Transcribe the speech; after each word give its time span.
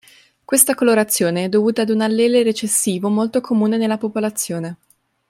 Questa 0.43 0.73
colorazione 0.73 1.43
è 1.43 1.49
dovuta 1.49 1.83
ad 1.83 1.89
un 1.91 2.01
allele 2.01 2.41
recessivo 2.41 3.07
molto 3.09 3.39
comune 3.39 3.77
nella 3.77 3.99
popolazione. 3.99 4.77